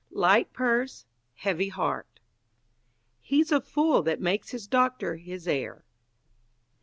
[0.09, 1.05] Light purse,
[1.35, 2.19] heavy heart.
[3.19, 5.85] He's a fool that makes his doctor his heir.